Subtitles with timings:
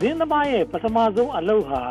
[0.00, 1.82] သတင်းသမားရဲ့ ပထမဆုံးအလုပ်ဟာ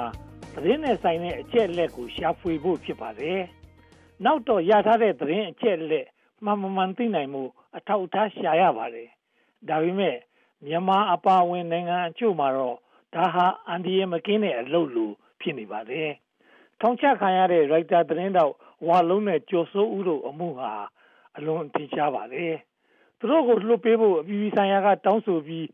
[0.54, 3.42] သတင်းနဲ့ဆိုင်တဲ့ အချက်အလက်ကို ရှာဖွေဖို့ ဖြစ်ပါတယ်။
[4.26, 6.08] နောက်တော့ ရထားတဲ့ သတင်းအချက်အလက်
[6.44, 7.44] မှန်မှန် သိနိုင်မှု
[7.78, 9.10] အထောက်အထား ရှာရပါတယ်။
[9.70, 10.18] ဒါပေမဲ့
[10.66, 12.78] မြန်မာအပါအဝင် နိုင်ငံအချို့မှာတော့
[13.16, 16.10] ဒါဟာ အန်ဒီယမကင်းတဲ့ အလုပ်လို ဖြစ်နေပါတယ်။
[16.82, 18.54] ထောင်ချခံရတဲ့ ရိုက်တာသတင်းတော့
[18.88, 20.72] ဝါလုံးနဲ့ ကျော်စိုးဦးတို့ အမှုဟာ
[21.38, 22.54] အလွန်ထင်ရှားပါတယ်။
[23.20, 25.68] သူတို့ကို လွှတ်ပေးဖို့ အပြည်ပြည်ဆိုင်ရာက တောင်းဆိုပြီး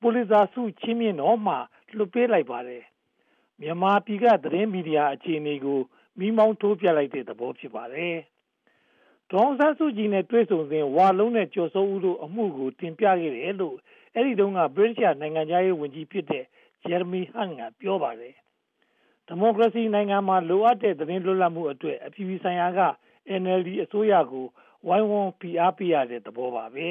[0.00, 1.54] ပူလီဇာဆု ချင်းမြင့်တော့မှ
[1.96, 2.82] လွှတ်ပေးလိုက်ပါတယ်။
[3.60, 5.80] မြန်မာပြည်ကသတင်းမီဒီယာအခြေအနေကို
[6.18, 8.16] မိမောင်းထိုးပြလိုက်တဲ့သဘောဖြစ်ပါတယ်။
[9.32, 13.76] ဒေါန်ဆန်းစုကြည်နဲ့တွေ့ဆုံစဉ်ဝါလုံးနဲ့ကျော်စိုးဦးတို့အမှုကိုတင်ပြခဲ့တယ်လို့
[14.14, 16.44] အဲ့ဒီတုန်းကဗြိတိန်နိုင်ငံသားရေးဝန်ကြီးဖြစ်တဲ့
[16.82, 18.34] ဂျယ်ရမီဟန်ကပြောပါတယ်။
[19.26, 22.80] ဒီမိုကရေစီနိုင်ငံမှာလိုအပ်တဲ့သတင်းလွတ်လပ်မှုအတွက်အပြည်ပြည်ဆိုင်ရာက
[23.40, 24.46] NLD အစိုးရကို
[24.86, 26.88] ဝိုင်းဝန်းဖိအားပေးရတဲ့သဘောပါပဲ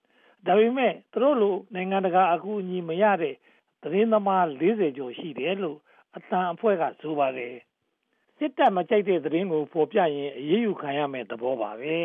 [0.46, 3.34] ။ဒါပေမဲ့သူတို့လိုနိုင်ငံတကာအကူအညီမရတဲ့
[3.82, 5.78] သတင်းသမား40ကျော်ရှိတယ်လို့
[6.16, 7.54] အတန်အဖွဲ့ကဆိုပါတယ်။
[8.38, 11.96] စစ်တပ်မကြိုက်တဲ့သတင်းကိုဖော်ပြရင်အရေးယူခံရမယ့်သဘောပါပဲ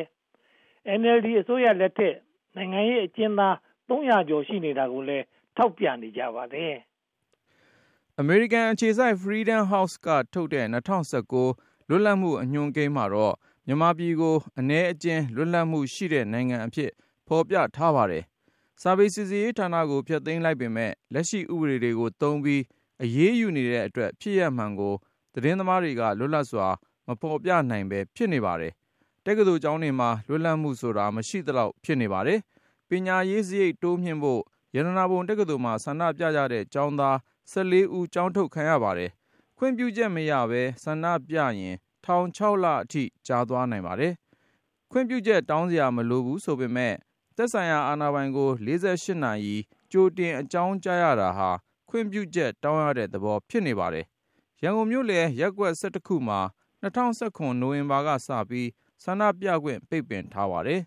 [0.99, 2.15] ။NLD အစိုးရလက်ထက်
[2.55, 3.55] နိုင်ငံရေးအကျဉ်းသား
[3.89, 5.25] 300ကျော်ရှိနေတာကိုလည်း
[5.57, 6.73] ထောက်ပြနေကြပါတယ်။
[8.23, 10.65] American အခြေစိုက် Freedom House ကထုတ်တဲ့
[11.27, 13.35] 2019လွတ်လပ်မှုအညွှန်းကိန်းမှာတော့
[13.67, 16.91] မြန်မာပြည်ကိုအ ਨੇ အကျဉ်းလွတ်လပ်မှုရှိတဲ့နိုင်ငံအဖြစ်
[17.27, 18.23] ဖော်ပြထားပါတယ်။
[18.81, 22.61] စာပေစီစစ်ရေးဌာနကို ဖျက်သိမ်းလိုက်ပေမဲ့လက်ရှိဥပဒေတွေကိုသုံးပြီး
[23.03, 24.93] အရေးယူနေတဲ့အတွက် ဖြစ်ရမှန်ကို
[25.33, 26.67] သတင်းသမားတွေက လွတ်လပ်စွာ
[27.07, 28.73] မဖော်ပြနိုင်ပဲဖြစ်နေပါတယ်။
[29.25, 32.39] တက္ကသိုလ်ကျောင်းတွေမှာ လွတ်လပ်မှုဆိုတာ မရှိသလောက် ဖြစ်နေပါတယ်
[32.89, 34.41] ပညာရေးစရိတ် တိုးမြှင့်ဖို့
[34.75, 37.15] ရတနာပုံတက္ကသိုလ်မှာ ဆန္ဒပြကြတဲ့ ကျောင်းသား
[37.51, 39.11] 14ဦး ကျောင်းထုတ်ခံရပါတယ်။
[39.57, 44.13] ခွင့်ပြုချက်မရဘဲ ဆန္ဒပြရင် ထောင်6လအထိကြာသွားနိုင်ပါတယ်။
[44.91, 46.93] ခွင့်ပြုချက် တောင်းစရာ မလိုဘူးဆိုပေမဲ့
[47.37, 49.55] သက်ဆိုင်ရာအာဏာပိုင်ကို48နာရီ
[49.91, 51.49] ကြိုတင်အကြောင်းကြားရတာဟာ
[51.89, 54.05] ခွင့်ပြုချက်တောင်းရတဲ့သဘော ဖြစ်နေပါတယ်။
[54.63, 56.39] ရန်ကုန်မြို့လယ်ရက်ကွက်18ခုမှာ
[56.83, 58.69] 2019နိုဝင်ဘာကစပြီး
[59.03, 60.81] ဆန္ဒပြခွင့် ပိတ်ပင်ထားပါတယ်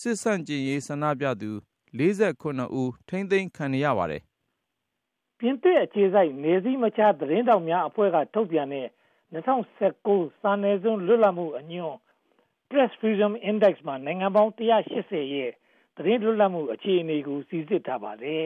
[0.00, 1.50] စစ်ဆန့်ကျင်ရေး ဆန္ဒပြသူ
[1.98, 4.22] 48ဦး ထိမ့်သိမ်းခံရပါတယ်။
[5.38, 8.88] ပြင်သစ်အခြေစိုက်နေစည်းမခြား သတင်းတောက်များအဖွဲ့က ထုတ်ပြန်တဲ့
[9.34, 11.98] 2019စာနယ်ဇင်း လွတ်လပ်မှုအညွှန်း
[12.70, 15.52] Press Freedom Index မှာ နိုင်ငံပေါင်း180ရဲ့
[15.96, 18.44] သတင်းလွတ်လပ်မှုအခြေအနေကိုစီစစ်ထားပါတယ်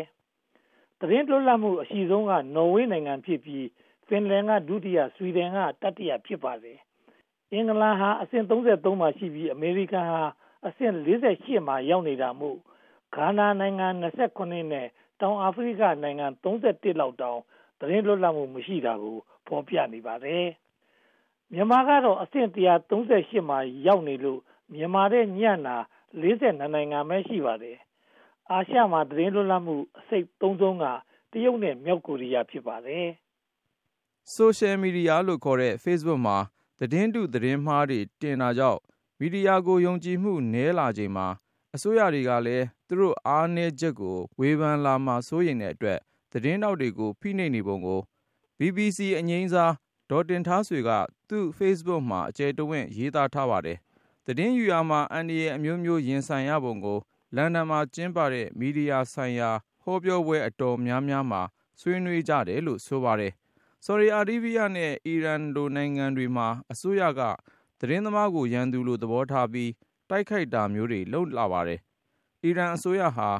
[1.01, 3.67] ။သတင်းလွတ်လပ်မှုအရှိဆုံးကနော်ဝေးနိုင်ငံဖြစ်ပြီး
[4.09, 6.79] ဖင်လန်ကဒုတိယဆွီဒင်ကတတိယဖြစ်ပါတယ်။
[7.53, 10.23] အင်္ဂလန်ဟာအဆင့်33မှာရှိပြီးအမေရိကန်ဟာ
[10.67, 12.59] အဆင့်48မှာရောက်နေတာမို့
[13.15, 14.87] ဂါနာနိုင်ငံ28နဲ့
[15.21, 17.41] တောင်အာဖရိကနိုင်ငံ31လောက်တောင်
[17.81, 19.17] သတင်းလွတ်လပ်မှုမရှိတာကို
[19.47, 20.47] ဖော်ပြနေပါတယ်။
[21.53, 24.41] မြန်မာကတော့အဆင့်138မှာရောက်နေလို့
[24.75, 25.77] မြန်မာတဲ့ညံ့တာ
[26.13, 27.77] 42နိုင်ငံပဲရှိပါတယ်။
[28.51, 30.85] အာရှမှာသတင်းလွတ်လပ်မှုအစိတ်33က
[31.33, 33.07] တရုတ်နဲ့မြောက်ကိုရီးယားဖြစ်ပါတယ်။
[34.37, 36.39] Social Media လို့ခေါ်တဲ့ Facebook မှာ
[36.79, 38.81] သတင်းတုသတင်းမှားတွေတင်တာကြောင့်
[39.19, 41.27] မီဒီယာကိုယုံကြည်မှုနည်းလာချိန်မှာ
[41.75, 45.99] အစိုးရတွေကလည်းသူတို့အားနည်းချက်ကို ဝေဖန်လာမှာစိုးရိမ်တဲ့အတွက်
[46.33, 48.01] သတင်းထောက်တွေကိုဖိနှိပ်နေပုံကို
[48.59, 49.73] BBC အငြိမ်းစား
[50.11, 50.91] ဒေါ်တင်ထားဆွေက
[51.29, 53.79] သူ့ Facebook မှာအကျယ်တဝင့်ရေးသားထားပါတယ်။
[54.31, 56.99] သတင်းယူရာမှာ အန္တရာယ်အမျိုးမျိုး ရင်ဆိုင်ရပုံကို
[57.37, 59.51] လန်ဒန်မှာကျင်းပတဲ့ မီဒီယာဆိုင်ရာ
[59.83, 61.43] ဟောပြောပွဲ အတော်များများမှာ
[61.81, 63.33] ဆွေးနွေးကြတယ်လို့ ဆိုပါတယ်။
[63.85, 67.21] ဆော်ဒီအာရေးဗီးယားနဲ့ အီရန်လိုနိုင်ငံတွေမှာ အစိုးရက
[67.81, 69.71] သတင်းသမားကို ရန်သူလို သဘောထားပြီး
[70.11, 71.81] တိုက်ခိုက်တာမျိုးတွေ လုပ်လာပါတယ်။
[72.45, 73.31] အီရန်အစိုးရဟာ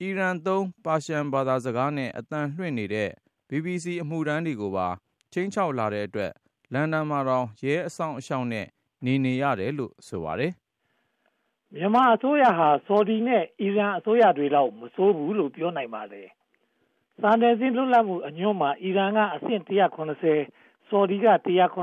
[0.00, 3.10] အီရန်သုံး ပါရှန်ဘာသာစကားနဲ့ အသံလွှင့်နေတဲ့
[3.48, 4.88] BBC အမှုထမ်းတွေကိုပါ
[5.32, 6.32] ခြိမ်းခြောက်လာတဲ့အတွက်
[6.72, 8.66] လန်ဒန်မှာတောင် ရဲအစောင့်အရှောက်နဲ့
[9.04, 10.52] နေနေရတယ်လို့ဆိုပါတယ်။
[11.74, 16.28] မြန်မာအစိုးရဟာဆော်ဒီနဲ့အီရန်အစိုးရတွေလောက်မဆိုးဘူးလို့ပြောနိုင်ပါတယ်။
[17.20, 21.26] စာနယ်ဇင်းလွတ်လပ်မှုအညွှန်းမှာအီရန်ကအဆင့်190ဆော်ဒီက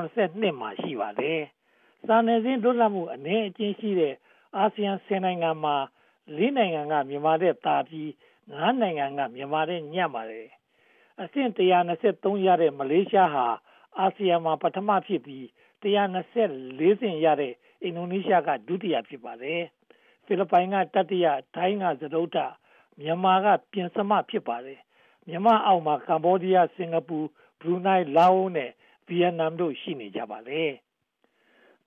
[0.02, 1.42] 192မှာရှိပါတယ်။
[2.08, 4.14] စာနယ်ဇင်းလွတ်လပ်မှုအနည်းအကျဉ်းရှိတဲ့
[4.58, 5.76] အာဆီယံ10နိုင်ငံမှာ
[6.38, 8.10] ၄နိုင်ငံကမြန်မာတဲ့တာပြီး
[8.54, 10.48] ၅နိုင်ငံကမြန်မာတဲ့ညံ့ပါတယ်
[11.22, 13.48] အဆင့်123ရတဲ့မလေးရှားဟာ
[14.00, 15.46] အာဆီယံမှာပထမဖြစ်ပြီး
[15.86, 17.54] 124ဆင့်ရတဲ့
[17.84, 19.62] အင်ဒိုနီးရှားကဒုတိယဖြစ်ပါတယ်
[20.26, 22.38] ဖိလစ်ပိုင်ကတတိယထိုင်းကသဒုတ်တ
[23.00, 24.80] မြန်မာကပြင်စမဖြစ်ပါတယ်
[25.28, 27.18] မြန်မာအောက်မှာကမ္ဘောဒီးယားစင်ကာပူ
[27.60, 28.72] ဘရူနိုင်းလာအိုနဲ့
[29.08, 30.72] ဗီယက်နမ်တို့ရှိနေကြပါတယ်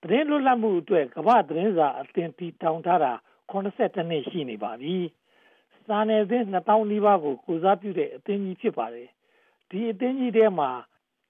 [0.03, 3.13] သတင်းလွတ်လပ်မှုအတွက်ကမ္ဘာသတင်းစာအသင်တီထောင်ထားတာ
[3.51, 4.97] 82နှစ်ရှိနေပါပြီ။
[5.87, 9.09] စာနယ်ဇင်း2000နီးပါးကိုကိုစားပြုတဲ့အသင်းကြီးဖြစ်ပါတယ်။
[9.71, 10.71] ဒီအသင်းကြီးထဲမှာ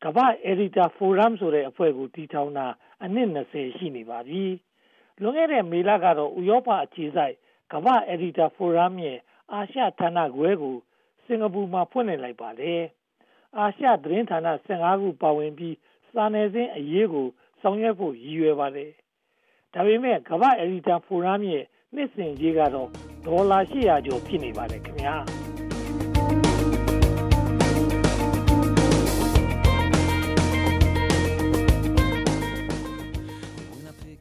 [0.05, 2.67] ကမ္ဘာ Editor Forum ဆိုတဲ့အဖွဲ့ကိုတည်ထောင်တာ
[3.05, 4.45] အနှစ်20ရှိနေပါပြီ။
[5.21, 7.35] လွန်ခဲ့တဲ့မေလကတော့ဥရောပအခြေစိုက်
[7.73, 9.19] ကမ္ဘာ Editor Forum ရဲ့
[9.53, 10.77] အာရှဌာနခွဲကို
[11.25, 12.83] စင်ကာပူမှာဖွင့်လှစ်လိုက်ပါတယ်
[13.59, 15.77] အာရှသတင်းဌာန15ခုပါဝင်ပြီး
[16.13, 17.27] စာနယ်ဇင်းအရေးကို
[17.61, 18.91] ဆောင်ရွက်ဖို့ရည်ရွယ်ပါတယ်။
[19.75, 22.89] ဒါပေမဲ့ကမ္ဘာအယ်ဒီတာဖိုရမ်ရဲ့နှစ်စဉ်ကြီးကတော့
[23.27, 25.17] ဒေါ်လာ800ကျော်ဖြစ်နေပါတယ်ခင်ဗျာ။